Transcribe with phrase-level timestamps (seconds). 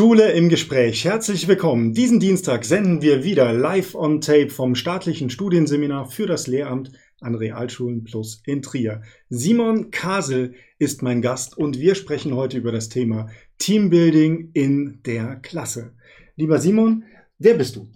[0.00, 1.04] Schule im Gespräch.
[1.04, 1.92] Herzlich willkommen.
[1.92, 6.90] Diesen Dienstag senden wir wieder live on tape vom staatlichen Studienseminar für das Lehramt
[7.20, 9.02] an Realschulen Plus in Trier.
[9.28, 15.36] Simon Kasel ist mein Gast und wir sprechen heute über das Thema Teambuilding in der
[15.36, 15.92] Klasse.
[16.34, 17.04] Lieber Simon,
[17.36, 17.86] wer bist du?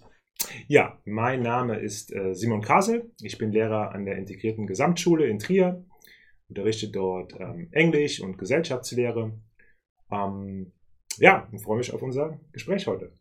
[0.67, 3.09] Ja, mein Name ist äh, Simon Kasel.
[3.19, 5.83] Ich bin Lehrer an der integrierten Gesamtschule in Trier,
[6.49, 9.33] unterrichte dort ähm, Englisch und Gesellschaftslehre.
[10.11, 10.71] Ähm,
[11.17, 13.11] ja, und freue mich auf unser Gespräch heute.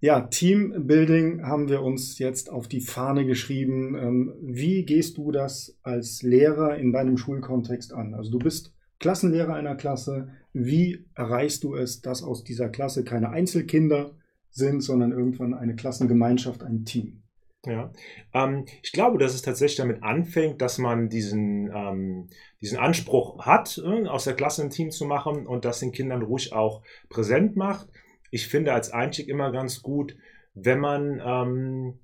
[0.00, 3.94] Ja, Teambuilding haben wir uns jetzt auf die Fahne geschrieben.
[3.94, 8.14] Ähm, wie gehst du das als Lehrer in deinem Schulkontext an?
[8.14, 10.28] Also du bist Klassenlehrer einer Klasse.
[10.52, 14.14] Wie erreichst du es, dass aus dieser Klasse keine Einzelkinder
[14.50, 17.22] sind, sondern irgendwann eine Klassengemeinschaft, ein Team?
[17.66, 17.92] Ja,
[18.32, 22.28] ähm, ich glaube, dass es tatsächlich damit anfängt, dass man diesen, ähm,
[22.60, 26.22] diesen Anspruch hat, äh, aus der Klasse ein Team zu machen und das den Kindern
[26.22, 27.88] ruhig auch präsent macht.
[28.30, 30.16] Ich finde als Einstieg immer ganz gut,
[30.54, 31.98] wenn man ähm,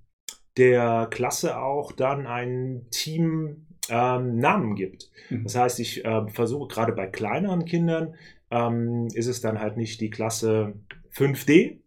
[0.56, 5.10] der Klasse auch dann einen Teamnamen ähm, gibt.
[5.30, 5.44] Mhm.
[5.44, 8.14] Das heißt, ich äh, versuche gerade bei kleineren Kindern,
[8.50, 10.74] ähm, ist es dann halt nicht die Klasse
[11.14, 11.78] 5D,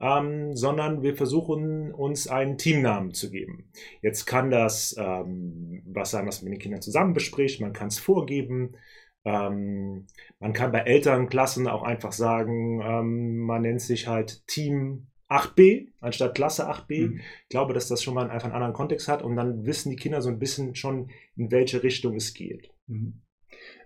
[0.00, 3.70] ähm, sondern wir versuchen uns einen Teamnamen zu geben.
[4.00, 7.88] Jetzt kann das ähm, was sein, was man mit den Kindern zusammen bespricht, man kann
[7.88, 8.76] es vorgeben.
[9.24, 10.06] Ähm,
[10.38, 16.34] man kann bei Elternklassen auch einfach sagen, ähm, man nennt sich halt Team 8b anstatt
[16.34, 17.08] Klasse 8b.
[17.08, 17.20] Mhm.
[17.42, 19.96] Ich glaube, dass das schon mal einfach einen anderen Kontext hat und dann wissen die
[19.96, 22.72] Kinder so ein bisschen schon, in welche Richtung es geht.
[22.86, 23.20] Mhm.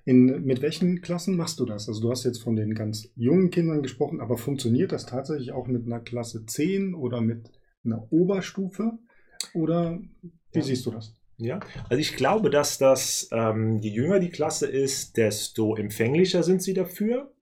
[0.06, 1.88] In, mit welchen Klassen machst du das?
[1.88, 5.66] Also du hast jetzt von den ganz jungen Kindern gesprochen, aber funktioniert das tatsächlich auch
[5.66, 7.50] mit einer Klasse 10 oder mit
[7.84, 8.98] einer Oberstufe?
[9.55, 10.00] Oder
[10.52, 10.62] wie ja.
[10.62, 11.14] siehst du das?
[11.36, 16.62] Ja, also ich glaube, dass das, ähm, je jünger die Klasse ist, desto empfänglicher sind
[16.62, 17.33] sie dafür.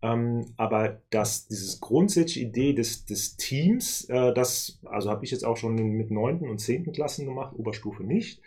[0.00, 5.44] Ähm, aber dass dieses grundsätzliche Idee des, des Teams, äh, das, also habe ich jetzt
[5.44, 6.48] auch schon mit 9.
[6.48, 6.92] und 10.
[6.92, 8.40] Klassen gemacht, Oberstufe nicht.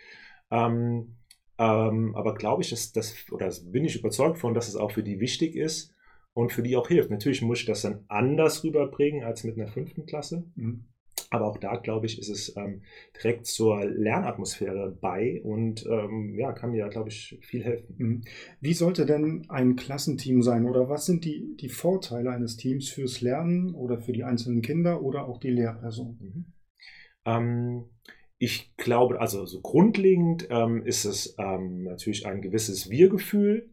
[0.50, 1.16] Ähm,
[1.58, 5.02] ähm, aber glaube ich, dass das, oder bin ich überzeugt von, dass es auch für
[5.02, 5.94] die wichtig ist
[6.34, 7.10] und für die auch hilft.
[7.10, 10.44] Natürlich muss ich das dann anders rüberbringen als mit einer fünften Klasse.
[10.54, 10.84] Mhm.
[11.30, 12.82] Aber auch da, glaube ich, ist es ähm,
[13.16, 17.94] direkt zur Lernatmosphäre bei und ähm, ja, kann mir, glaube ich, viel helfen.
[17.96, 18.22] Mhm.
[18.60, 23.22] Wie sollte denn ein Klassenteam sein oder was sind die, die Vorteile eines Teams fürs
[23.22, 26.18] Lernen oder für die einzelnen Kinder oder auch die Lehrperson?
[26.20, 26.44] Mhm.
[27.24, 27.84] Ähm,
[28.42, 33.70] ich glaube, also so grundlegend ähm, ist es ähm, natürlich ein gewisses Wir-Gefühl,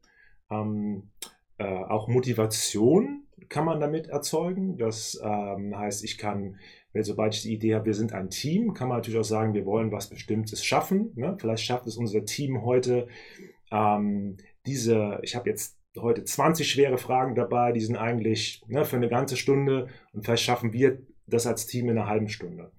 [0.52, 1.10] ähm,
[1.58, 4.78] äh, auch Motivation kann man damit erzeugen.
[4.78, 6.60] Das ähm, heißt, ich kann,
[6.94, 9.56] wenn sobald ich die Idee habe, wir sind ein Team, kann man natürlich auch sagen,
[9.56, 11.14] wir wollen was Bestimmtes schaffen.
[11.16, 11.36] Ne?
[11.40, 13.08] Vielleicht schafft es unser Team heute
[13.72, 14.38] ähm,
[14.68, 19.10] diese, ich habe jetzt heute 20 schwere Fragen dabei, die sind eigentlich ne, für eine
[19.10, 22.72] ganze Stunde und vielleicht schaffen wir das als Team in einer halben Stunde.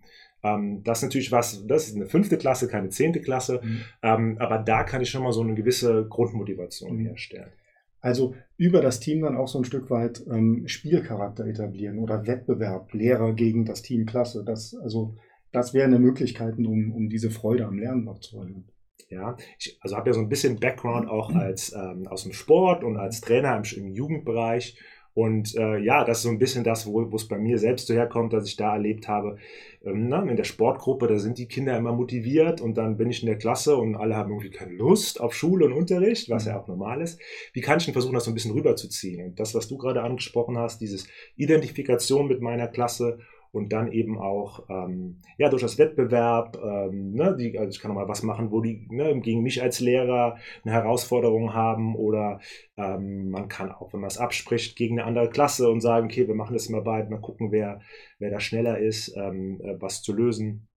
[0.42, 3.80] Ähm, das ist natürlich was, das ist eine fünfte Klasse, keine zehnte Klasse, mhm.
[4.02, 7.06] ähm, aber da kann ich schon mal so eine gewisse Grundmotivation mhm.
[7.06, 7.52] herstellen.
[8.00, 12.92] Also über das Team dann auch so ein Stück weit ähm, Spielcharakter etablieren oder Wettbewerb,
[12.94, 14.42] Lehrer gegen das Team Klasse.
[14.44, 15.16] Das, also,
[15.52, 18.68] das wären eine Möglichkeiten, um, um diese Freude am Lernen noch zu erhöhen.
[19.08, 22.84] Ja, ich also habe ja so ein bisschen Background auch als ähm, aus dem Sport
[22.84, 24.78] und als Trainer im, im Jugendbereich
[25.14, 27.94] und äh, ja, das ist so ein bisschen das, wo es bei mir selbst so
[27.94, 29.38] herkommt, dass ich da erlebt habe,
[29.84, 33.22] ähm, na, in der Sportgruppe, da sind die Kinder immer motiviert und dann bin ich
[33.22, 36.52] in der Klasse und alle haben irgendwie keine Lust auf Schule und Unterricht, was ja
[36.52, 36.58] mhm.
[36.60, 37.20] auch normal ist.
[37.52, 39.24] Wie kann ich denn versuchen, das so ein bisschen rüberzuziehen?
[39.24, 43.18] Und das, was du gerade angesprochen hast, dieses Identifikation mit meiner Klasse
[43.52, 47.90] und dann eben auch ähm, ja durch das Wettbewerb, ähm, ne, die, also ich kann
[47.90, 52.40] noch mal was machen, wo die ne, gegen mich als Lehrer eine Herausforderung haben oder
[52.76, 56.28] ähm, man kann auch, wenn man es abspricht, gegen eine andere Klasse und sagen, okay,
[56.28, 57.80] wir machen das immer beide, mal gucken, wer,
[58.18, 60.68] wer da schneller ist, ähm, äh, was zu lösen.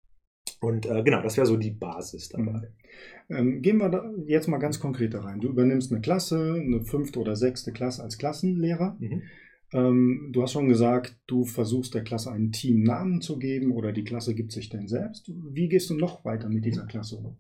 [0.61, 2.70] Und äh, genau, das wäre so die Basis dabei.
[3.29, 3.37] Mhm.
[3.37, 5.41] Ähm, gehen wir jetzt mal ganz konkret da rein.
[5.41, 8.97] Du übernimmst eine Klasse, eine fünfte oder sechste Klasse als Klassenlehrer.
[9.00, 9.23] Mhm.
[9.73, 14.05] Ähm, du hast schon gesagt, du versuchst der Klasse einen Teamnamen zu geben oder die
[14.05, 15.31] Klasse gibt sich denn selbst.
[15.51, 17.37] Wie gehst du noch weiter mit dieser Klasse um?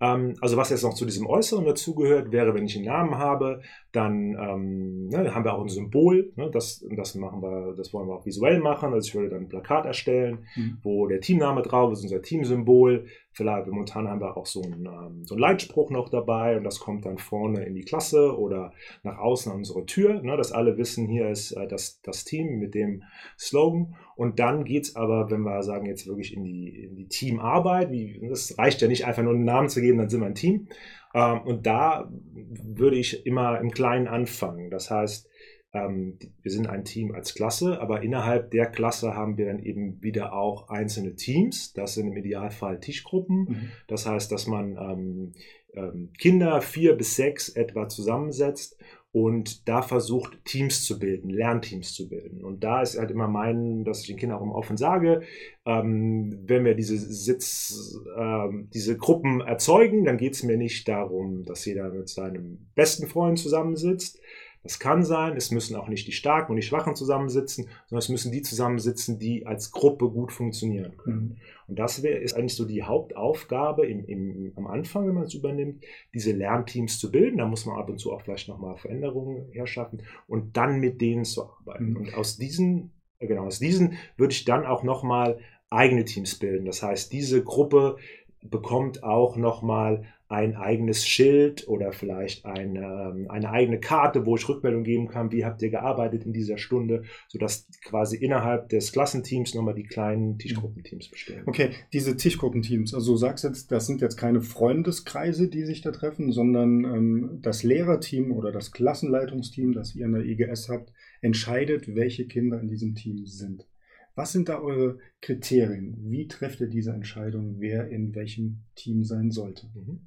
[0.00, 3.60] Ähm, also was jetzt noch zu diesem Äußeren dazugehört, wäre, wenn ich einen Namen habe,
[3.92, 6.32] dann ähm, ne, haben wir auch ein Symbol.
[6.36, 8.92] Ne, das, das machen wir, das wollen wir auch visuell machen.
[8.92, 10.78] Also ich würde dann ein Plakat erstellen, mhm.
[10.82, 13.06] wo der Teamname drauf ist, unser Teamsymbol.
[13.32, 16.80] Vielleicht momentan haben wir auch so einen, ähm, so einen Leitspruch noch dabei und das
[16.80, 20.76] kommt dann vorne in die Klasse oder nach außen an unsere Tür, ne, dass alle
[20.76, 23.04] wissen, hier ist äh, das, das Team mit dem
[23.38, 23.94] Slogan.
[24.16, 27.90] Und dann geht es aber, wenn wir sagen, jetzt wirklich in die, in die Teamarbeit,
[27.90, 30.34] wie, das reicht ja nicht einfach nur einen Namen zu geben, dann sind wir ein
[30.34, 30.68] Team.
[31.14, 34.70] Ähm, und da würde ich immer im Kleinen anfangen.
[34.70, 35.28] Das heißt,
[35.72, 40.00] ähm, wir sind ein Team als Klasse, aber innerhalb der Klasse haben wir dann eben
[40.02, 41.72] wieder auch einzelne Teams.
[41.72, 43.38] Das sind im Idealfall Tischgruppen.
[43.38, 43.72] Mhm.
[43.88, 45.32] Das heißt, dass man ähm,
[45.74, 48.78] ähm, Kinder vier bis sechs etwa zusammensetzt
[49.14, 52.42] und da versucht, Teams zu bilden, Lernteams zu bilden.
[52.42, 55.22] Und da ist halt immer mein, dass ich den Kindern auch immer offen sage,
[55.64, 61.44] ähm, wenn wir diese Sitz, ähm, diese Gruppen erzeugen, dann geht es mir nicht darum,
[61.44, 64.18] dass jeder mit seinem besten Freund zusammensitzt,
[64.64, 68.08] das kann sein, es müssen auch nicht die Starken und die Schwachen zusammensitzen, sondern es
[68.08, 71.16] müssen die zusammensitzen, die als Gruppe gut funktionieren können.
[71.18, 71.36] Mhm.
[71.68, 75.34] Und das wär, ist eigentlich so die Hauptaufgabe im, im, am Anfang, wenn man es
[75.34, 75.84] übernimmt,
[76.14, 77.38] diese Lernteams zu bilden.
[77.38, 81.24] Da muss man ab und zu auch vielleicht nochmal Veränderungen herschaffen und dann mit denen
[81.24, 81.90] zu arbeiten.
[81.90, 81.96] Mhm.
[81.96, 86.64] Und aus diesen, genau, aus diesen würde ich dann auch nochmal eigene Teams bilden.
[86.64, 87.96] Das heißt, diese Gruppe
[88.40, 94.48] bekommt auch nochmal ein eigenes Schild oder vielleicht eine, ähm, eine eigene Karte, wo ich
[94.48, 99.54] Rückmeldung geben kann, wie habt ihr gearbeitet in dieser Stunde, sodass quasi innerhalb des Klassenteams
[99.54, 101.42] nochmal die kleinen Tischgruppenteams bestehen.
[101.46, 105.90] Okay, diese Tischgruppenteams, also du sagst jetzt, das sind jetzt keine Freundeskreise, die sich da
[105.90, 111.94] treffen, sondern ähm, das Lehrerteam oder das Klassenleitungsteam, das ihr in der IGS habt, entscheidet,
[111.94, 113.66] welche Kinder in diesem Team sind.
[114.14, 115.96] Was sind da eure Kriterien?
[116.08, 119.66] Wie trefft ihr diese Entscheidung, wer in welchem Team sein sollte?
[119.74, 120.06] Mhm.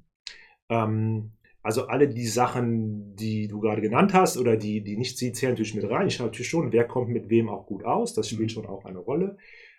[0.68, 1.32] Ähm,
[1.62, 5.52] also alle die Sachen, die du gerade genannt hast oder die, die nicht sie zählen
[5.52, 6.06] natürlich mit rein.
[6.06, 8.14] Ich schaue natürlich schon, wer kommt mit wem auch gut aus.
[8.14, 8.54] Das spielt mhm.
[8.54, 9.36] schon auch eine Rolle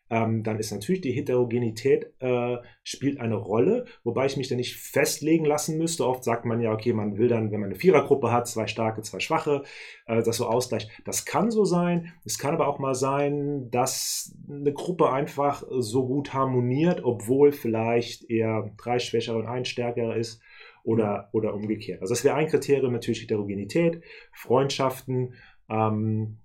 [0.09, 4.75] ähm, dann ist natürlich die Heterogenität äh, spielt eine Rolle, wobei ich mich da nicht
[4.75, 6.05] festlegen lassen müsste.
[6.05, 9.01] Oft sagt man ja, okay, man will dann, wenn man eine Vierergruppe hat, zwei starke,
[9.03, 9.63] zwei schwache,
[10.07, 10.89] äh, das so ausgleicht.
[11.05, 12.13] Das kann so sein.
[12.25, 18.29] Es kann aber auch mal sein, dass eine Gruppe einfach so gut harmoniert, obwohl vielleicht
[18.29, 20.41] eher drei schwächere und ein stärkerer ist
[20.83, 22.01] oder, oder umgekehrt.
[22.01, 24.01] Also das wäre ein Kriterium natürlich Heterogenität,
[24.33, 25.33] Freundschaften.
[25.69, 26.37] Ähm,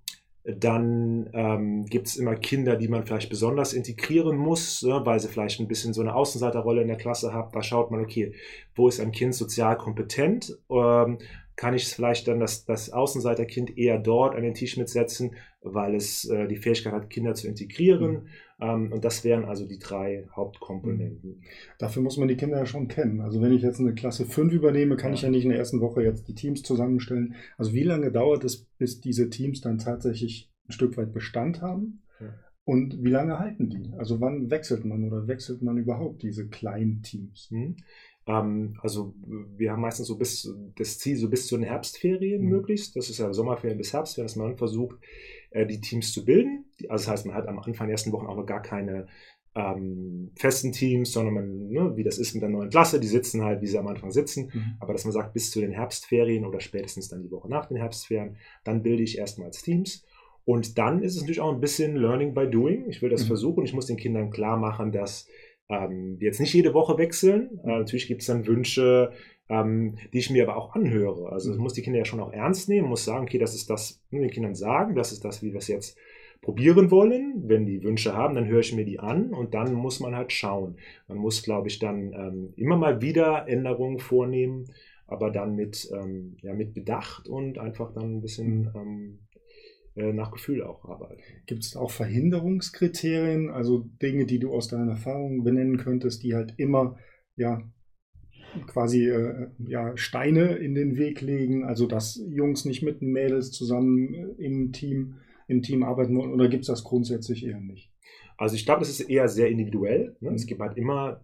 [0.45, 5.27] dann ähm, gibt es immer Kinder, die man vielleicht besonders integrieren muss, ne, weil sie
[5.27, 7.51] vielleicht ein bisschen so eine Außenseiterrolle in der Klasse haben.
[7.51, 8.33] Da schaut man, okay,
[8.75, 10.55] wo ist ein Kind sozial kompetent?
[10.69, 11.17] Ähm,
[11.55, 15.35] kann ich vielleicht dann das, das Außenseiterkind eher dort an den Tisch mitsetzen,
[15.65, 18.11] weil es äh, die Fähigkeit hat, Kinder zu integrieren.
[18.11, 18.27] Mhm.
[18.61, 21.31] Ähm, und das wären also die drei Hauptkomponenten.
[21.31, 21.41] Mhm.
[21.79, 23.19] Dafür muss man die Kinder ja schon kennen.
[23.21, 25.15] Also wenn ich jetzt eine Klasse 5 übernehme, kann ja.
[25.15, 27.35] ich ja nicht in der ersten Woche jetzt die Teams zusammenstellen.
[27.57, 32.03] Also wie lange dauert es, bis diese Teams dann tatsächlich ein Stück weit Bestand haben?
[32.19, 32.33] Ja.
[32.63, 33.91] Und wie lange halten die?
[33.97, 37.49] Also wann wechselt man oder wechselt man überhaupt diese kleinen Teams?
[37.51, 37.75] Mhm.
[38.27, 39.13] Ähm, also
[39.57, 42.49] wir haben meistens so bis das Ziel so bis zu den Herbstferien mhm.
[42.49, 42.95] möglichst.
[42.95, 44.97] Das ist ja Sommerferien bis Herbstferien, dass man versucht,
[45.63, 46.65] die Teams zu bilden.
[46.89, 49.07] Also das heißt, man hat am Anfang der ersten Wochen auch noch gar keine
[49.55, 53.43] ähm, festen Teams, sondern man, ne, wie das ist mit der neuen Klasse, die sitzen
[53.43, 54.51] halt, wie sie am Anfang sitzen.
[54.53, 54.75] Mhm.
[54.79, 57.77] Aber dass man sagt, bis zu den Herbstferien oder spätestens dann die Woche nach den
[57.77, 58.35] Herbstferien,
[58.65, 60.05] dann bilde ich erstmals Teams.
[60.43, 62.89] Und dann ist es natürlich auch ein bisschen Learning by Doing.
[62.89, 63.27] Ich will das mhm.
[63.27, 63.63] versuchen.
[63.63, 65.27] Ich muss den Kindern klar machen, dass
[65.69, 67.59] ähm, jetzt nicht jede Woche wechseln.
[67.63, 69.11] Äh, natürlich gibt es dann Wünsche,
[69.49, 71.31] ähm, die ich mir aber auch anhöre.
[71.31, 73.69] Also ich muss die Kinder ja schon auch ernst nehmen, muss sagen, okay, das ist
[73.69, 75.97] das, ne, den Kindern sagen, das ist das, wie wir es jetzt
[76.41, 77.43] probieren wollen.
[77.47, 80.31] Wenn die Wünsche haben, dann höre ich mir die an und dann muss man halt
[80.31, 80.77] schauen.
[81.07, 84.65] Man muss, glaube ich, dann ähm, immer mal wieder Änderungen vornehmen,
[85.07, 88.71] aber dann mit, ähm, ja, mit Bedacht und einfach dann ein bisschen mhm.
[88.75, 89.19] ähm,
[89.95, 91.21] äh, nach Gefühl auch arbeiten.
[91.45, 96.55] Gibt es auch Verhinderungskriterien, also Dinge, die du aus deiner Erfahrung benennen könntest, die halt
[96.57, 96.97] immer
[97.37, 97.61] ja,
[98.67, 104.13] quasi äh, ja, Steine in den Weg legen, also dass Jungs nicht mit Mädels zusammen
[104.13, 105.15] äh, im Team,
[105.47, 107.91] im Team arbeiten wollen, oder gibt es das grundsätzlich eher nicht?
[108.37, 110.15] Also ich glaube, das ist eher sehr individuell.
[110.19, 110.31] Ne?
[110.31, 110.35] Mhm.
[110.35, 111.21] Es gibt halt immer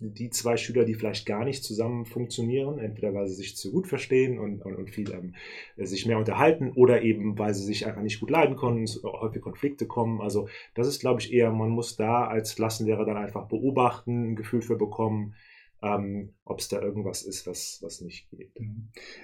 [0.00, 3.86] die zwei Schüler, die vielleicht gar nicht zusammen funktionieren, entweder weil sie sich zu gut
[3.86, 5.34] verstehen und, und, und viel ähm,
[5.76, 9.86] sich mehr unterhalten oder eben weil sie sich einfach nicht gut leiden können, häufig Konflikte
[9.86, 10.20] kommen.
[10.20, 14.36] Also das ist, glaube ich, eher, man muss da als Klassenlehrer dann einfach beobachten, ein
[14.36, 15.34] Gefühl für bekommen,
[15.82, 18.52] ähm, ob es da irgendwas ist, was, was nicht geht.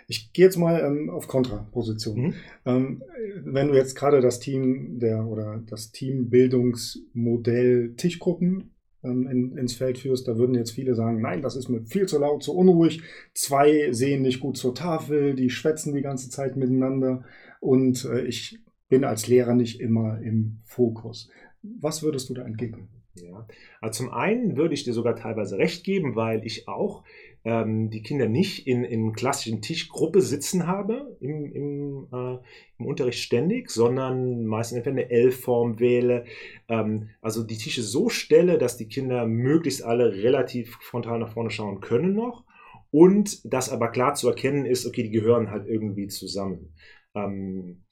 [0.09, 2.21] Ich gehe jetzt mal ähm, auf Kontraposition.
[2.21, 2.35] Mhm.
[2.67, 3.03] Ähm,
[3.45, 9.99] wenn du jetzt gerade das Team der oder das Teambildungsmodell Tischgruppen ähm, in, ins Feld
[9.99, 13.03] führst, da würden jetzt viele sagen, nein, das ist mir viel zu laut, zu unruhig.
[13.33, 17.25] Zwei sehen nicht gut zur Tafel, die schwätzen die ganze Zeit miteinander
[17.61, 21.31] und äh, ich bin als Lehrer nicht immer im Fokus.
[21.63, 22.89] Was würdest du da entgegnen?
[23.15, 23.47] Ja,
[23.81, 27.03] also zum einen würde ich dir sogar teilweise recht geben, weil ich auch
[27.45, 32.39] ähm, die Kinder nicht in, in klassischen Tischgruppe sitzen habe im, im, äh,
[32.79, 36.25] im Unterricht ständig, sondern meistens eine L-Form wähle.
[36.69, 41.51] Ähm, also die Tische so stelle, dass die Kinder möglichst alle relativ frontal nach vorne
[41.51, 42.45] schauen können noch
[42.91, 46.75] und dass aber klar zu erkennen ist, okay, die gehören halt irgendwie zusammen.
[47.15, 47.83] Ähm,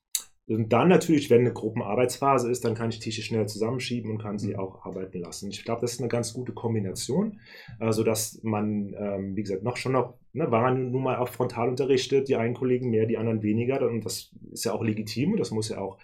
[0.48, 4.38] Und dann natürlich, wenn eine Gruppenarbeitsphase ist, dann kann ich Tische schnell zusammenschieben und kann
[4.38, 4.58] sie mhm.
[4.58, 5.50] auch arbeiten lassen.
[5.50, 7.40] Ich glaube, das ist eine ganz gute Kombination,
[7.80, 11.28] äh, sodass man, ähm, wie gesagt, noch schon noch, ne, war man nun mal auch
[11.28, 13.86] frontal unterrichtet, die einen Kollegen mehr, die anderen weniger.
[13.86, 15.98] Und das ist ja auch legitim und das muss ja auch,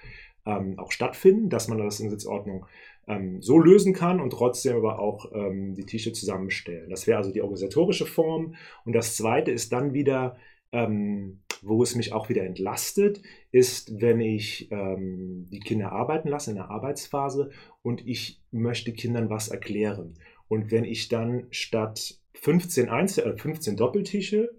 [0.46, 2.66] ähm, auch stattfinden, dass man das in Sitzordnung
[3.08, 6.90] ähm, so lösen kann und trotzdem aber auch ähm, die Tische zusammenstellen.
[6.90, 8.54] Das wäre also die organisatorische Form.
[8.84, 10.36] Und das zweite ist dann wieder,
[10.72, 16.50] ähm, wo es mich auch wieder entlastet, ist, wenn ich ähm, die Kinder arbeiten lasse
[16.50, 17.50] in der Arbeitsphase
[17.82, 20.14] und ich möchte Kindern was erklären.
[20.48, 24.50] Und wenn ich dann statt 15, Einzel äh, 15 Doppeltische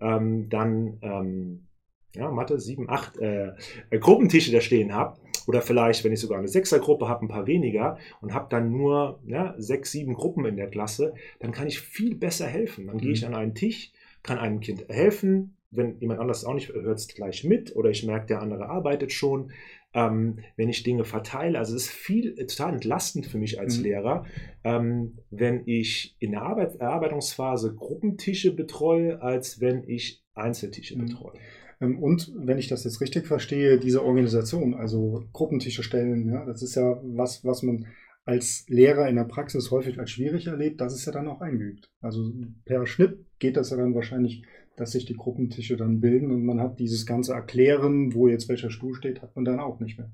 [0.00, 1.66] ähm, dann ähm,
[2.14, 3.52] ja, Mathe, 7, 8 äh,
[3.98, 7.98] Gruppentische da stehen habe, oder vielleicht, wenn ich sogar eine Sechsergruppe habe, ein paar weniger
[8.20, 12.14] und habe dann nur ja, sechs, sieben Gruppen in der Klasse, dann kann ich viel
[12.14, 12.86] besser helfen.
[12.86, 13.00] Dann mhm.
[13.00, 13.28] gehe ich mhm.
[13.28, 13.90] an einen Tisch,
[14.22, 18.04] kann einem Kind helfen, wenn jemand anders auch nicht hört es gleich mit oder ich
[18.04, 19.52] merke, der andere arbeitet schon.
[19.92, 23.84] Ähm, wenn ich Dinge verteile, also es ist viel total entlastend für mich als mhm.
[23.84, 24.24] Lehrer,
[24.62, 31.06] ähm, wenn ich in der Arbeit, Erarbeitungsphase Gruppentische betreue, als wenn ich Einzeltische mhm.
[31.06, 31.40] betreue.
[31.80, 36.62] Ähm, und wenn ich das jetzt richtig verstehe, diese Organisation, also Gruppentische stellen, ja, das
[36.62, 37.86] ist ja was, was man
[38.24, 41.90] als Lehrer in der Praxis häufig als schwierig erlebt, das ist ja dann auch eingeübt.
[42.00, 42.32] Also
[42.64, 44.44] per Schnitt geht das ja dann wahrscheinlich
[44.80, 48.70] dass sich die Gruppentische dann bilden und man hat dieses ganze Erklären, wo jetzt welcher
[48.70, 50.10] Stuhl steht, hat man dann auch nicht mehr.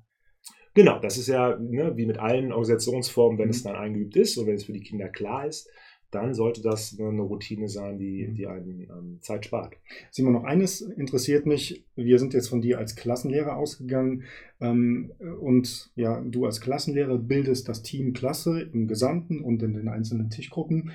[0.74, 3.52] Genau, das ist ja ne, wie mit allen Organisationsformen, wenn mhm.
[3.52, 5.70] es dann eingeübt ist und wenn es für die Kinder klar ist,
[6.10, 8.34] dann sollte das eine Routine sein, die, mhm.
[8.34, 9.74] die einen ähm, Zeit spart.
[10.10, 11.86] Simon, noch eines interessiert mich.
[11.94, 14.24] Wir sind jetzt von dir als Klassenlehrer ausgegangen
[14.60, 19.88] ähm, und ja, du als Klassenlehrer bildest das Team Klasse im Gesamten und in den
[19.88, 20.90] einzelnen Tischgruppen.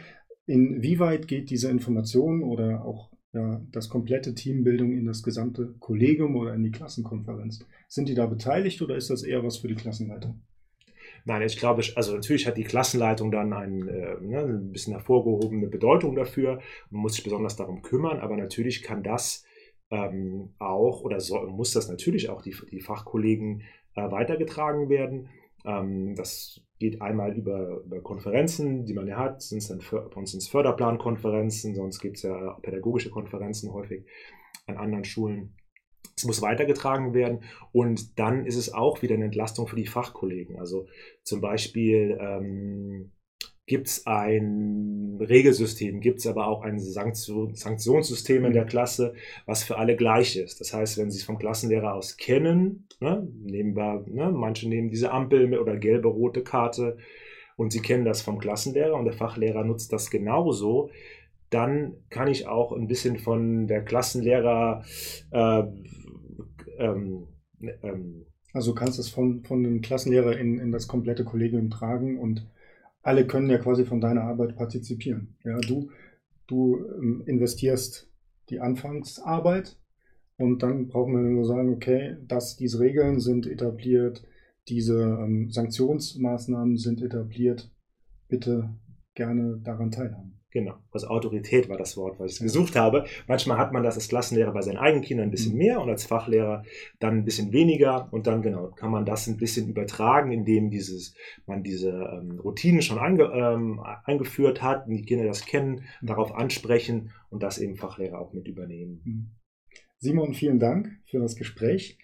[0.46, 6.54] Inwieweit geht diese Information oder auch ja, das komplette Teambildung in das gesamte Kollegium oder
[6.54, 7.66] in die Klassenkonferenz.
[7.88, 10.42] Sind die da beteiligt oder ist das eher was für die Klassenleitung?
[11.24, 15.68] Nein, ich glaube, also natürlich hat die Klassenleitung dann ein, äh, ne, ein bisschen hervorgehobene
[15.68, 19.46] Bedeutung dafür und muss sich besonders darum kümmern, aber natürlich kann das
[19.92, 23.64] ähm, auch oder so, muss das natürlich auch die, die Fachkollegen
[23.96, 25.30] äh, weitergetragen werden.
[25.66, 29.44] Ähm, das geht einmal über, über, Konferenzen, die man ja hat.
[29.44, 29.82] Sind dann
[30.16, 34.04] uns sind es Förderplankonferenzen, sonst gibt es ja pädagogische Konferenzen häufig
[34.66, 35.56] an anderen Schulen.
[36.18, 40.60] Es muss weitergetragen werden und dann ist es auch wieder eine Entlastung für die Fachkollegen.
[40.60, 40.88] Also
[41.22, 43.12] zum Beispiel ähm,
[43.72, 49.14] gibt es ein Regelsystem, gibt es aber auch ein Sanktion, Sanktionssystem in der Klasse,
[49.46, 50.60] was für alle gleich ist.
[50.60, 54.90] Das heißt, wenn Sie es vom Klassenlehrer aus kennen, ne, nehmen wir, ne, manche nehmen
[54.90, 56.98] diese Ampel oder gelbe, rote Karte
[57.56, 60.90] und Sie kennen das vom Klassenlehrer und der Fachlehrer nutzt das genauso,
[61.50, 64.84] dann kann ich auch ein bisschen von der Klassenlehrer
[65.32, 65.64] äh,
[66.78, 67.28] ähm,
[67.62, 72.20] ähm, also kannst du es von, von dem Klassenlehrer in, in das komplette Kollegium tragen
[72.20, 72.46] und
[73.02, 75.36] alle können ja quasi von deiner Arbeit partizipieren.
[75.44, 75.92] Ja, du,
[76.48, 78.10] du ähm, investierst
[78.50, 79.78] die Anfangsarbeit
[80.38, 84.24] und dann brauchen wir nur sagen, okay, dass diese Regeln sind etabliert,
[84.68, 87.72] diese ähm, Sanktionsmaßnahmen sind etabliert,
[88.28, 88.70] bitte
[89.14, 90.41] gerne daran teilhaben.
[90.52, 93.06] Genau, also Autorität war das Wort, was ich gesucht habe.
[93.26, 95.58] Manchmal hat man das als Klassenlehrer bei seinen eigenen Kindern ein bisschen mhm.
[95.60, 96.64] mehr und als Fachlehrer
[97.00, 101.16] dann ein bisschen weniger und dann genau kann man das ein bisschen übertragen, indem dieses,
[101.46, 106.08] man diese ähm, Routinen schon einge, ähm, eingeführt hat und die Kinder das kennen, mhm.
[106.08, 109.02] darauf ansprechen und das eben Fachlehrer auch mit übernehmen.
[109.06, 109.32] Mhm.
[110.00, 112.00] Simon, vielen Dank für das Gespräch.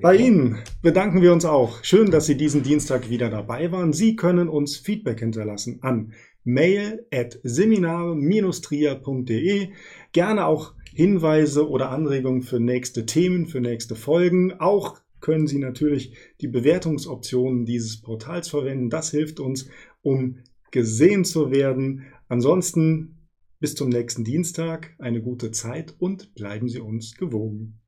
[0.00, 1.82] Bei Ihnen bedanken wir uns auch.
[1.82, 3.92] Schön, dass Sie diesen Dienstag wieder dabei waren.
[3.92, 6.12] Sie können uns Feedback hinterlassen an
[6.44, 9.68] mail at seminar-trier.de.
[10.12, 14.60] Gerne auch Hinweise oder Anregungen für nächste Themen, für nächste Folgen.
[14.60, 18.90] Auch können Sie natürlich die Bewertungsoptionen dieses Portals verwenden.
[18.90, 19.68] Das hilft uns,
[20.02, 20.38] um
[20.70, 22.06] gesehen zu werden.
[22.28, 23.28] Ansonsten
[23.60, 24.94] bis zum nächsten Dienstag.
[24.98, 27.79] Eine gute Zeit und bleiben Sie uns gewogen.